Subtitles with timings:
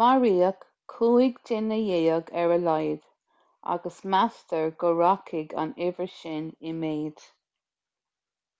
[0.00, 3.02] maraíodh 15 duine ar a laghad
[3.74, 7.26] agus meastar go rachaidh an uimhir sin i méid